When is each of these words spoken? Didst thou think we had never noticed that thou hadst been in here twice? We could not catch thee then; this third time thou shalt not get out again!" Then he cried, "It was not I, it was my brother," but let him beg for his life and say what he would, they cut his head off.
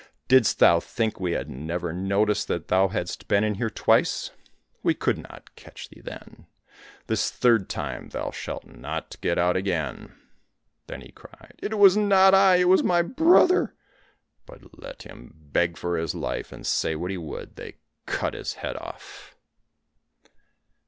Didst 0.27 0.57
thou 0.57 0.79
think 0.79 1.19
we 1.19 1.33
had 1.33 1.47
never 1.47 1.93
noticed 1.93 2.47
that 2.47 2.69
thou 2.69 2.87
hadst 2.87 3.27
been 3.27 3.43
in 3.43 3.53
here 3.53 3.69
twice? 3.69 4.31
We 4.81 4.95
could 4.95 5.19
not 5.19 5.55
catch 5.55 5.89
thee 5.89 6.01
then; 6.01 6.47
this 7.05 7.29
third 7.29 7.69
time 7.69 8.09
thou 8.09 8.31
shalt 8.31 8.65
not 8.65 9.17
get 9.21 9.37
out 9.37 9.55
again!" 9.55 10.15
Then 10.87 11.01
he 11.01 11.11
cried, 11.11 11.59
"It 11.61 11.77
was 11.77 11.95
not 11.97 12.33
I, 12.33 12.55
it 12.55 12.67
was 12.67 12.81
my 12.81 13.03
brother," 13.03 13.75
but 14.47 14.81
let 14.81 15.03
him 15.03 15.35
beg 15.37 15.77
for 15.77 15.99
his 15.99 16.15
life 16.15 16.51
and 16.51 16.65
say 16.65 16.95
what 16.95 17.11
he 17.11 17.17
would, 17.19 17.55
they 17.55 17.75
cut 18.07 18.33
his 18.33 18.53
head 18.53 18.77
off. 18.77 19.35